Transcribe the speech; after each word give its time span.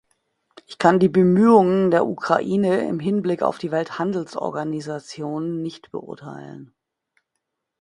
Ich 0.65 0.79
kann 0.79 0.97
die 0.97 1.09
Bemühungen 1.09 1.91
der 1.91 2.07
Ukraine 2.07 2.89
im 2.89 2.99
Hinblick 2.99 3.43
auf 3.43 3.59
die 3.59 3.69
Welthandelsorganisation 3.69 5.61
nicht 5.61 5.91
beurteilen. 5.91 6.73